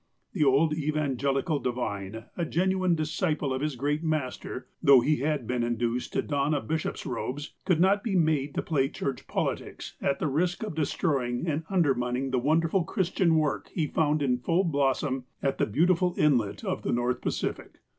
[0.33, 5.61] The old evangelical divine, a genuine disciple of his great Master, though he had been
[5.61, 10.17] induced to don a bishop's robes, could not be made to play church politics at
[10.17, 15.25] the risk of destroying and undermining the wonderful Christian work he found in full blossom
[15.43, 17.77] at the beautiful inlet of the North Pacific.